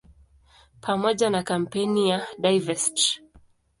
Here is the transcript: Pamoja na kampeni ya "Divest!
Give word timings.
Pamoja 0.81 1.29
na 1.29 1.43
kampeni 1.43 2.09
ya 2.09 2.27
"Divest! 2.39 3.21